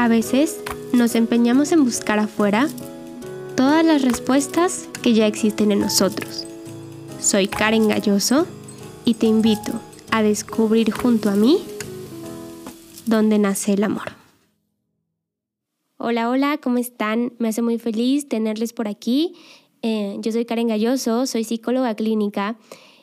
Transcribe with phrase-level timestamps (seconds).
[0.00, 0.58] A veces
[0.94, 2.68] nos empeñamos en buscar afuera
[3.54, 6.46] todas las respuestas que ya existen en nosotros.
[7.20, 8.46] Soy Karen Galloso
[9.04, 9.78] y te invito
[10.10, 11.58] a descubrir junto a mí
[13.04, 14.12] dónde nace el amor.
[15.98, 17.34] Hola, hola, ¿cómo están?
[17.38, 19.34] Me hace muy feliz tenerles por aquí.
[19.82, 22.56] Eh, yo soy Karen Galloso, soy psicóloga clínica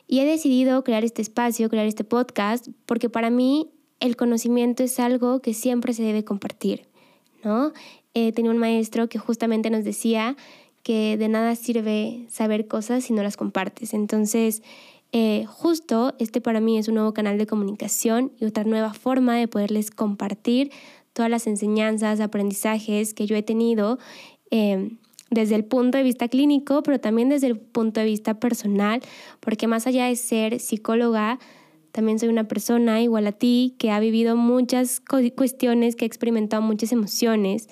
[0.07, 5.00] y he decidido crear este espacio, crear este podcast, porque para mí el conocimiento es
[5.00, 6.86] algo que siempre se debe compartir,
[7.47, 7.71] ¿no?
[8.14, 10.36] Eh, tenía un maestro que justamente nos decía
[10.83, 13.93] que de nada sirve saber cosas si no las compartes.
[13.93, 14.64] Entonces,
[15.14, 19.36] eh, justo este para mí es un nuevo canal de comunicación y otra nueva forma
[19.38, 20.71] de poderles compartir
[21.14, 23.97] todas las enseñanzas, aprendizajes que yo he tenido
[24.52, 24.91] eh,
[25.29, 29.02] desde el punto de vista clínico, pero también desde el punto de vista personal,
[29.39, 31.39] porque más allá de ser psicóloga,
[31.97, 35.02] también soy una persona igual a ti que ha vivido muchas
[35.36, 37.69] cuestiones, que ha experimentado muchas emociones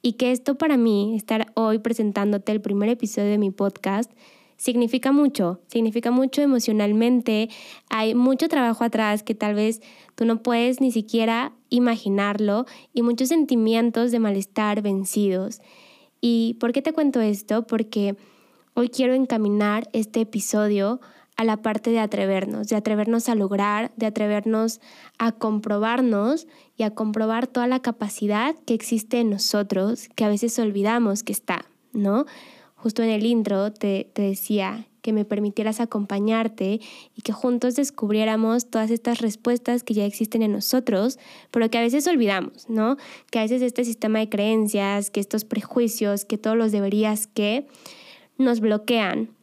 [0.00, 4.10] y que esto para mí, estar hoy presentándote el primer episodio de mi podcast,
[4.56, 7.50] significa mucho, significa mucho emocionalmente,
[7.90, 9.82] hay mucho trabajo atrás que tal vez
[10.14, 12.64] tú no puedes ni siquiera imaginarlo
[12.94, 15.60] y muchos sentimientos de malestar vencidos.
[16.22, 17.66] ¿Y por qué te cuento esto?
[17.66, 18.16] Porque
[18.72, 20.98] hoy quiero encaminar este episodio
[21.36, 24.80] a la parte de atrevernos, de atrevernos a lograr, de atrevernos
[25.18, 30.58] a comprobarnos y a comprobar toda la capacidad que existe en nosotros, que a veces
[30.58, 32.24] olvidamos que está, ¿no?
[32.74, 36.80] Justo en el intro te, te decía que me permitieras acompañarte
[37.14, 41.18] y que juntos descubriéramos todas estas respuestas que ya existen en nosotros,
[41.52, 42.96] pero que a veces olvidamos, ¿no?
[43.30, 47.68] Que a veces este sistema de creencias, que estos prejuicios, que todos los deberías que
[48.36, 49.35] nos bloquean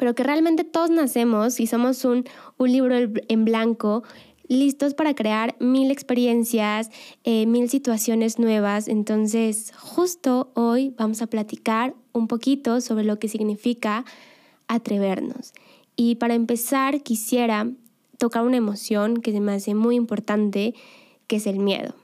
[0.00, 2.24] pero que realmente todos nacemos y somos un,
[2.58, 4.02] libro en blanco
[4.48, 6.90] listos para crear mil experiencias,
[7.22, 8.88] eh, mil situaciones nuevas.
[8.88, 14.06] Entonces, justo hoy vamos a platicar un poquito sobre lo que significa
[14.68, 15.52] atrevernos.
[15.96, 17.70] Y para empezar, quisiera
[18.16, 20.72] tocar una emoción que se me hace muy importante,
[21.26, 21.94] que es el miedo.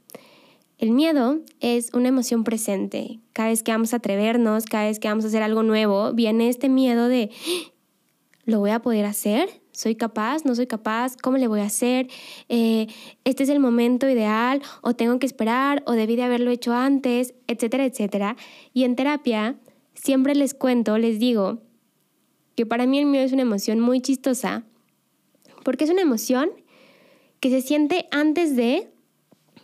[0.77, 3.21] El miedo es una emoción presente.
[3.33, 6.51] Cada vez que vamos a atrevernos, cada vez que vamos a hacer algo nuevo, viene
[6.51, 7.31] este miedo de
[8.47, 9.61] ¿Lo voy a poder hacer?
[9.73, 10.45] ¿Soy capaz?
[10.45, 11.17] ¿No soy capaz?
[11.21, 12.09] ¿Cómo le voy a hacer?
[12.49, 12.87] Eh,
[13.25, 14.63] ¿Este es el momento ideal?
[14.83, 15.83] ¿O tengo que esperar?
[15.87, 17.35] ¿O debí de haberlo hecho antes?
[17.49, 18.37] Etcétera, etcétera.
[18.73, 19.57] Y en terapia
[19.95, 21.59] siempre les cuento, les digo,
[22.55, 24.65] que para mí el miedo es una emoción muy chistosa,
[25.65, 26.51] porque es una emoción
[27.41, 28.89] que se siente antes de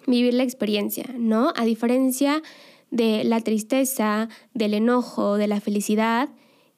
[0.08, 1.52] vivir la experiencia, ¿no?
[1.54, 2.42] A diferencia
[2.90, 6.28] de la tristeza, del enojo, de la felicidad,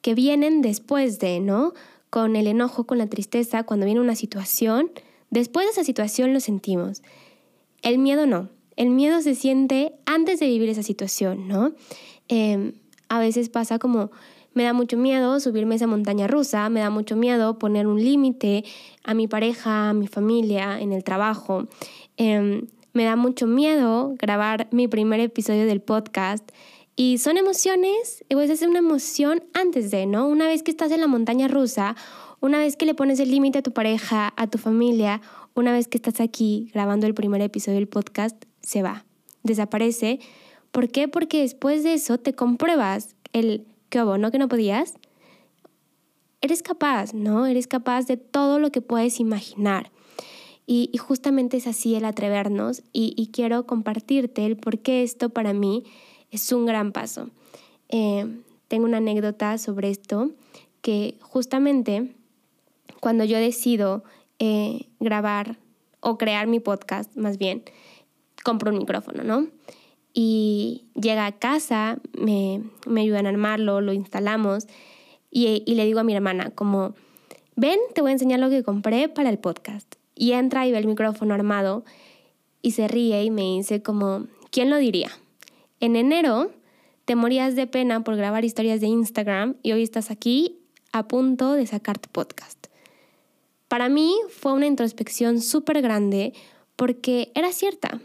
[0.02, 1.72] que vienen después de, ¿no?
[2.14, 4.88] Con el enojo, con la tristeza, cuando viene una situación,
[5.30, 7.02] después de esa situación lo sentimos.
[7.82, 8.50] El miedo no.
[8.76, 11.72] El miedo se siente antes de vivir esa situación, ¿no?
[12.28, 12.74] Em,
[13.08, 14.12] a veces pasa como,
[14.52, 18.64] me da mucho miedo subirme esa montaña rusa, me da mucho miedo poner un límite
[19.02, 21.66] a mi pareja, a mi familia, en el trabajo.
[22.16, 26.48] Em, me da mucho miedo grabar mi primer episodio del podcast.
[26.96, 30.28] Y son emociones, pues es una emoción antes de, ¿no?
[30.28, 31.96] Una vez que estás en la montaña rusa,
[32.40, 35.20] una vez que le pones el límite a tu pareja, a tu familia,
[35.54, 39.04] una vez que estás aquí grabando el primer episodio del podcast, se va,
[39.42, 40.20] desaparece.
[40.70, 41.08] ¿Por qué?
[41.08, 44.30] Porque después de eso te compruebas el que hubo, ¿no?
[44.30, 44.94] Que no podías.
[46.42, 47.46] Eres capaz, ¿no?
[47.46, 49.90] Eres capaz de todo lo que puedes imaginar.
[50.66, 55.52] Y, justamente es así el atrevernos y, y quiero compartirte el por qué esto para
[55.52, 55.84] mí
[56.34, 57.30] es un gran paso.
[57.88, 58.26] Eh,
[58.68, 60.32] tengo una anécdota sobre esto
[60.82, 62.14] que justamente
[63.00, 64.02] cuando yo decido
[64.38, 65.58] eh, grabar
[66.00, 67.62] o crear mi podcast, más bien,
[68.42, 69.46] compro un micrófono, ¿no?
[70.12, 74.66] Y llega a casa, me, me ayudan a armarlo, lo instalamos
[75.30, 76.94] y, y le digo a mi hermana como,
[77.56, 79.94] ven, te voy a enseñar lo que compré para el podcast.
[80.16, 81.84] Y entra y ve el micrófono armado
[82.62, 85.10] y se ríe y me dice como, ¿quién lo diría?
[85.84, 86.50] En enero
[87.04, 91.52] te morías de pena por grabar historias de Instagram y hoy estás aquí a punto
[91.52, 92.68] de sacar tu podcast.
[93.68, 96.32] Para mí fue una introspección súper grande
[96.74, 98.00] porque era cierta.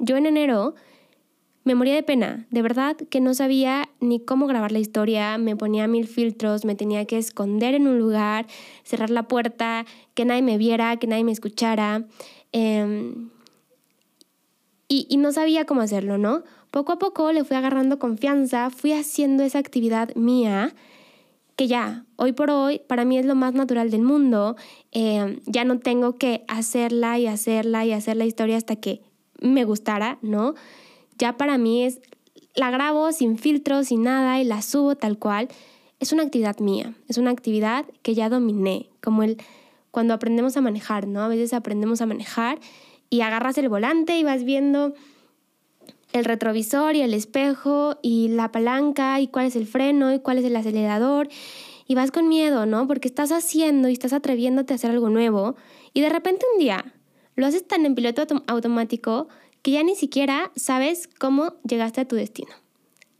[0.00, 0.74] Yo en enero
[1.62, 5.54] me moría de pena, de verdad que no sabía ni cómo grabar la historia, me
[5.54, 8.48] ponía mil filtros, me tenía que esconder en un lugar,
[8.82, 12.08] cerrar la puerta, que nadie me viera, que nadie me escuchara.
[12.50, 13.30] Em,
[14.88, 16.42] y, y no sabía cómo hacerlo, ¿no?
[16.70, 20.74] Poco a poco le fui agarrando confianza, fui haciendo esa actividad mía
[21.56, 24.56] que ya, hoy por hoy, para mí es lo más natural del mundo.
[24.92, 29.02] Eh, ya no tengo que hacerla y hacerla y hacer la historia hasta que
[29.40, 30.54] me gustara, ¿no?
[31.20, 32.00] ya para mí es,
[32.56, 35.48] la grabo sin filtro, sin nada y la subo tal cual.
[36.00, 39.36] Es una actividad mía, es una actividad que ya dominé, como el
[39.90, 41.20] cuando aprendemos a manejar, ¿no?
[41.20, 42.58] A veces aprendemos a manejar
[43.10, 44.94] y agarras el volante y vas viendo
[46.12, 50.38] el retrovisor y el espejo y la palanca y cuál es el freno y cuál
[50.38, 51.28] es el acelerador
[51.86, 52.86] y vas con miedo, ¿no?
[52.86, 55.56] Porque estás haciendo y estás atreviéndote a hacer algo nuevo
[55.92, 56.94] y de repente un día
[57.36, 59.28] lo haces tan en piloto automático
[59.62, 62.50] que ya ni siquiera sabes cómo llegaste a tu destino.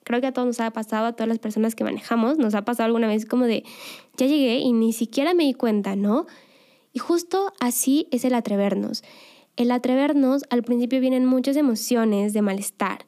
[0.04, 2.64] Creo que a todos nos ha pasado, a todas las personas que manejamos, nos ha
[2.64, 3.64] pasado alguna vez como de,
[4.16, 6.26] ya llegué y ni siquiera me di cuenta, ¿no?
[6.92, 9.04] Y justo así es el atrevernos.
[9.60, 13.04] El atrevernos, al principio vienen muchas emociones de malestar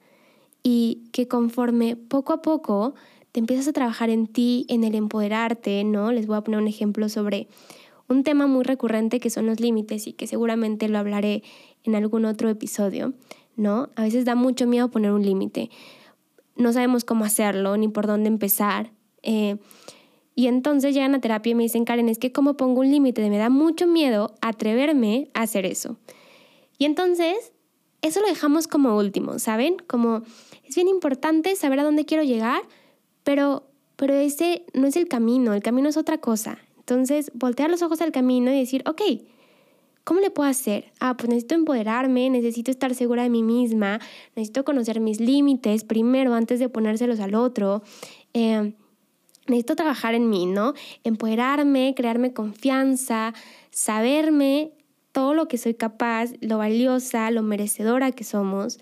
[0.63, 2.95] y que conforme poco a poco
[3.33, 6.13] te empiezas a trabajar en ti, en el empoderarte, ¿no?
[6.13, 7.49] Les voy a poner un ejemplo sobre
[8.07, 11.43] un tema muy recurrente que son los límites y que seguramente lo hablaré
[11.85, 13.15] en algún otro episodio,
[13.57, 13.89] ¿no?
[13.97, 15.71] A veces da mucho miedo poner un límite.
[16.57, 18.93] No sabemos cómo hacerlo ni por dónde empezar.
[19.23, 19.57] Eh,
[20.35, 23.27] y entonces llegan a terapia y me dicen, Karen, es que cómo pongo un límite,
[23.31, 25.97] me da mucho miedo atreverme a hacer eso.
[26.79, 27.53] Y entonces,
[28.03, 29.77] eso lo dejamos como último, ¿saben?
[29.87, 30.23] Como
[30.65, 32.63] es bien importante saber a dónde quiero llegar,
[33.25, 33.65] pero,
[33.97, 36.59] pero ese no es el camino, el camino es otra cosa.
[36.79, 39.03] Entonces, voltear los ojos al camino y decir, ok,
[40.05, 40.93] ¿cómo le puedo hacer?
[40.99, 44.01] Ah, pues necesito empoderarme, necesito estar segura de mí misma,
[44.35, 47.83] necesito conocer mis límites primero antes de ponérselos al otro.
[48.35, 48.75] Eh,
[49.47, 50.75] necesito trabajar en mí, ¿no?
[51.05, 53.35] Empoderarme, crearme confianza,
[53.71, 54.73] saberme
[55.13, 58.79] todo lo que soy capaz, lo valiosa, lo merecedora que somos.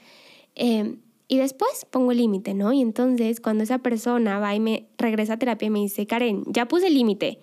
[0.54, 0.98] Em,
[1.28, 2.72] y después pongo el límite, ¿no?
[2.72, 6.42] Y entonces cuando esa persona va y me regresa a terapia y me dice, Karen,
[6.46, 7.38] ya puse el límite.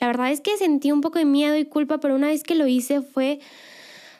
[0.00, 2.54] La verdad es que sentí un poco de miedo y culpa, pero una vez que
[2.54, 3.40] lo hice fue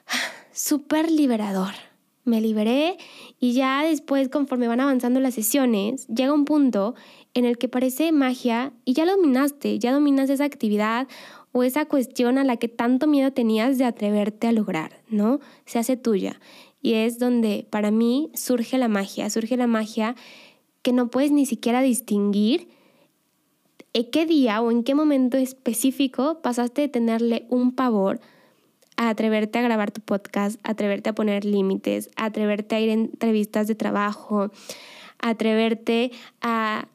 [0.52, 1.74] súper liberador.
[2.24, 2.96] Me liberé
[3.38, 6.96] y ya después, conforme van avanzando las sesiones, llega un punto
[7.34, 11.06] en el que parece magia y ya lo dominaste, ya dominas esa actividad
[11.56, 15.40] o esa cuestión a la que tanto miedo tenías de atreverte a lograr, ¿no?
[15.64, 16.38] Se hace tuya.
[16.82, 20.16] Y es donde para mí surge la magia, surge la magia
[20.82, 22.68] que no puedes ni siquiera distinguir
[23.94, 28.20] en qué día o en qué momento específico pasaste de tenerle un pavor
[28.98, 32.90] a atreverte a grabar tu podcast, a atreverte a poner límites, a atreverte a ir
[32.90, 34.50] a entrevistas de trabajo,
[35.22, 36.12] a atreverte
[36.42, 36.86] a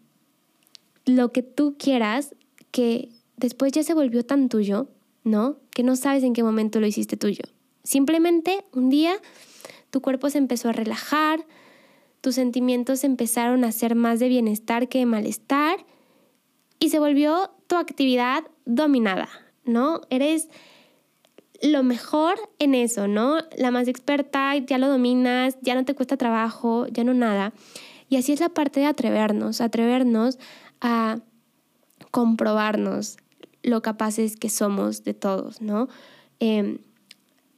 [1.07, 2.35] lo que tú quieras,
[2.69, 3.09] que
[3.41, 4.87] después ya se volvió tan tuyo,
[5.23, 5.57] ¿no?
[5.71, 7.43] Que no sabes en qué momento lo hiciste tuyo.
[7.83, 9.15] Simplemente un día
[9.89, 11.45] tu cuerpo se empezó a relajar,
[12.21, 15.85] tus sentimientos empezaron a ser más de bienestar que de malestar
[16.79, 19.27] y se volvió tu actividad dominada,
[19.65, 20.01] ¿no?
[20.09, 20.49] Eres
[21.61, 23.39] lo mejor en eso, ¿no?
[23.57, 27.53] La más experta, ya lo dominas, ya no te cuesta trabajo, ya no nada.
[28.07, 30.37] Y así es la parte de atrevernos, atrevernos
[30.79, 31.19] a
[32.11, 33.17] comprobarnos
[33.63, 35.87] lo capaces que somos de todos, ¿no?
[36.39, 36.79] Em,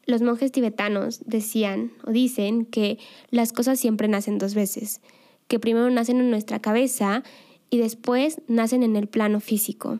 [0.05, 5.01] los monjes tibetanos decían o dicen que las cosas siempre nacen dos veces,
[5.47, 7.23] que primero nacen en nuestra cabeza
[7.69, 9.99] y después nacen en el plano físico.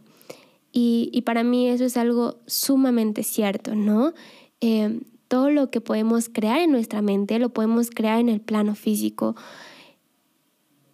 [0.76, 4.14] Y, para mí eso es algo sumamente cierto, ¿no?
[4.60, 8.74] Em, todo lo que podemos crear en nuestra mente lo podemos crear en el plano
[8.74, 9.36] físico.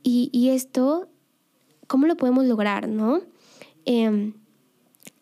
[0.04, 1.08] Y, y esto
[1.90, 3.20] ¿Cómo lo podemos lograr, no?
[3.84, 4.34] Em,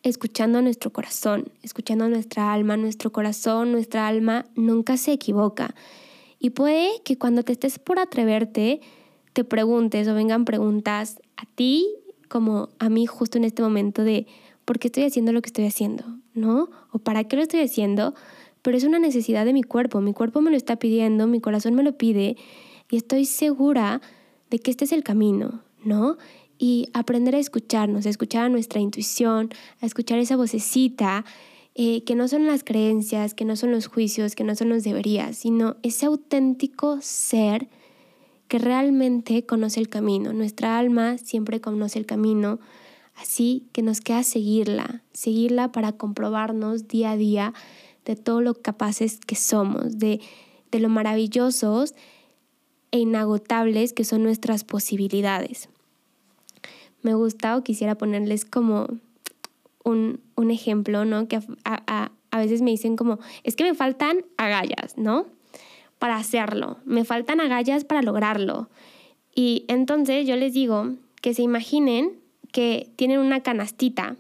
[0.08, 5.76] escuchando a nuestro corazón, escuchando a nuestra alma, nuestro corazón, nuestra alma nunca se equivoca.
[6.40, 8.82] Y puede que cuando te estés por atreverte,
[9.34, 11.88] te preguntes o vengan preguntas a ti
[12.28, 14.28] como a mí justo en este momento de
[14.66, 16.04] ¿por qué estoy haciendo lo que estoy haciendo?
[16.34, 16.70] ¿No?
[16.92, 18.14] ¿O para qué lo estoy haciendo?
[18.62, 21.74] Pero es una necesidad de mi cuerpo, mi cuerpo me lo está pidiendo, mi corazón
[21.76, 22.36] me lo pide
[22.90, 24.02] y estoy segura
[24.50, 26.18] de que este es el camino, ¿no?
[26.58, 29.50] Y aprender a escucharnos, a escuchar a nuestra intuición,
[29.82, 31.26] a escuchar esa vocecita,
[31.76, 34.84] eh, que no son las creencias, que no son los juicios, que no son los
[34.84, 37.68] deberías, sino ese auténtico ser
[38.48, 40.34] que realmente conoce el camino.
[40.34, 42.60] Nuestra alma siempre conoce el camino,
[43.16, 47.54] así que nos queda seguirla, seguirla para comprobarnos día a día
[48.06, 50.20] de todo lo capaces que somos, de,
[50.72, 51.94] de lo maravillosos
[52.90, 55.70] e inagotables que son nuestras posibilidades
[57.08, 58.88] me gusta o quisiera ponerles como
[59.86, 60.20] un,
[60.52, 61.30] ejemplo, ¿no?
[61.30, 65.26] Que a, veces me dicen como, es que me faltan agallas, ¿no?
[66.00, 68.70] Para hacerlo, me faltan agallas para lograrlo.
[69.34, 72.20] Y entonces yo les digo que se imaginen
[72.52, 74.18] que tienen una canastita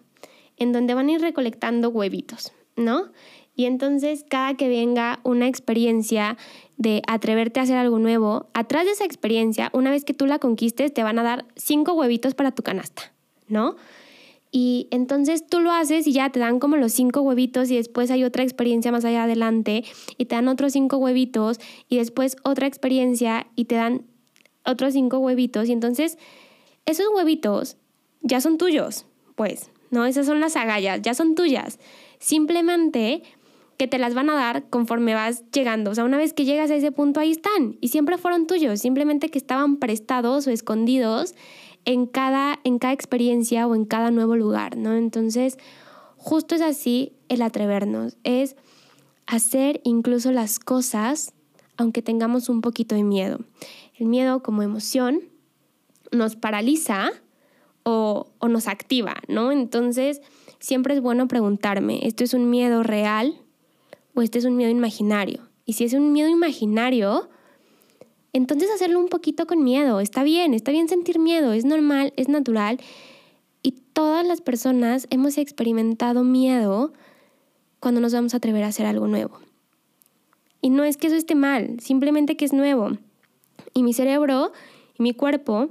[0.55, 3.09] en donde van a ir recolectando huevitos, ¿no?
[3.57, 6.37] Y entonces cada que venga una experiencia
[6.77, 10.37] de atreverte a hacer algo nuevo, atrás de esa experiencia, una vez que tú la
[10.37, 13.11] conquistes, te van a dar cinco huevitos para tu canasta,
[13.47, 13.75] ¿no?
[14.51, 18.11] Y entonces tú lo haces y ya te dan como los cinco huevitos y después
[18.11, 19.83] hay otra experiencia más allá adelante
[20.17, 21.59] y te dan otros cinco huevitos
[21.89, 24.05] y después otra experiencia y te dan
[24.65, 26.19] otros cinco huevitos y entonces
[26.85, 27.77] esos huevitos
[28.21, 30.05] ya son tuyos, pues, ¿no?
[30.05, 31.79] Esas son las agallas, ya son tuyas.
[32.19, 33.23] Simplemente
[33.77, 35.91] que te las van a dar conforme vas llegando.
[35.91, 37.77] O sea, una vez que llegas a ese punto, ahí están.
[37.79, 41.35] Y siempre fueron tuyos, simplemente que estaban prestados o escondidos
[41.85, 44.93] en cada, en cada experiencia o en cada nuevo lugar, ¿no?
[44.93, 45.57] Entonces,
[46.17, 48.55] justo es así el atrevernos, es
[49.27, 51.33] hacer incluso las cosas
[51.79, 53.39] aunque tengamos un poquito de miedo.
[53.93, 55.21] El miedo como emoción
[56.11, 57.11] nos paraliza
[57.83, 59.51] o, o nos activa, ¿no?
[59.51, 60.21] Entonces,
[60.57, 63.39] siempre es bueno preguntarme, ¿esto es un miedo real
[64.17, 65.47] o este es un miedo imaginario?
[65.63, 67.29] Y si es un miedo imaginario,
[68.33, 72.27] entonces hacerlo un poquito con miedo, está bien, está bien sentir miedo, es normal, es
[72.27, 72.79] natural.
[73.61, 76.93] Y todas las personas hemos experimentado miedo
[77.79, 79.39] cuando nos vamos a atrever a hacer algo nuevo.
[80.61, 82.97] Y no es que eso esté mal, simplemente que es nuevo.
[83.75, 84.51] Y mi cerebro
[84.97, 85.69] y mi cuerpo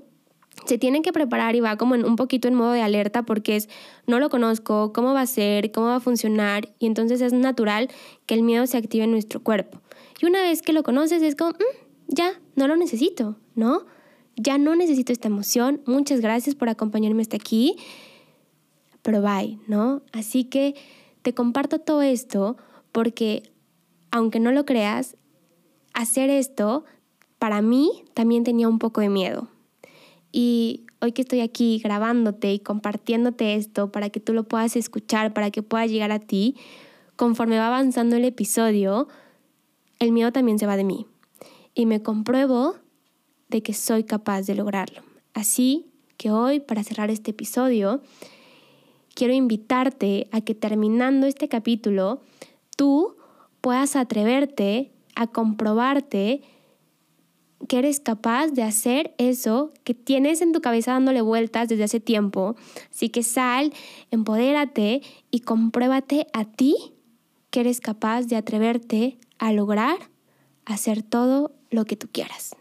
[0.64, 3.68] se tienen que preparar y va como un poquito en modo de alerta porque es
[4.06, 7.88] no lo conozco, cómo va a ser, cómo va a funcionar y entonces es natural
[8.24, 9.80] que el miedo se active en nuestro cuerpo.
[10.20, 11.54] Y una vez que lo conoces es como, mm,
[12.08, 13.84] ya, no lo necesito, ¿no?
[14.36, 15.82] Ya no necesito esta emoción.
[15.86, 17.76] Muchas gracias por acompañarme hasta aquí.
[19.02, 20.02] Pero bye, ¿no?
[20.12, 20.74] Así que
[21.22, 22.56] te comparto todo esto
[22.92, 23.50] porque,
[24.10, 25.16] aunque no lo creas,
[25.94, 26.84] hacer esto
[27.38, 29.48] para mí también tenía un poco de miedo.
[30.32, 35.32] Y hoy que estoy aquí grabándote y compartiéndote esto para que tú lo puedas escuchar,
[35.32, 36.56] para que pueda llegar a ti,
[37.16, 39.08] conforme va avanzando el episodio,
[39.98, 41.06] el miedo también se va de mí
[41.74, 42.76] y me compruebo
[43.48, 45.02] de que soy capaz de lograrlo.
[45.34, 48.02] Así que hoy, para cerrar este episodio,
[49.14, 52.20] quiero invitarte a que terminando este capítulo,
[52.76, 53.16] tú
[53.60, 56.42] puedas atreverte a comprobarte
[57.68, 62.00] que eres capaz de hacer eso que tienes en tu cabeza dándole vueltas desde hace
[62.00, 62.56] tiempo.
[62.90, 63.72] Así que sal,
[64.10, 66.76] empodérate y compruébate a ti
[67.50, 69.96] que eres capaz de atreverte a lograr
[70.64, 72.56] hacer todo lo que tú quieras.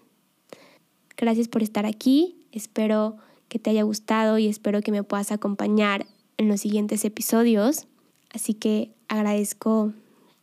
[1.18, 6.06] Gracias por estar aquí, espero que te haya gustado y espero que me puedas acompañar
[6.38, 7.88] en los siguientes episodios.
[8.34, 9.94] Así que agradezco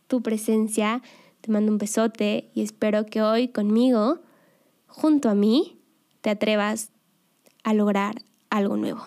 [0.07, 1.03] tu presencia,
[1.41, 4.21] te mando un besote y espero que hoy conmigo,
[4.93, 5.81] junto a mí,
[6.21, 6.91] te atrevas
[7.65, 9.07] a lograr algo nuevo.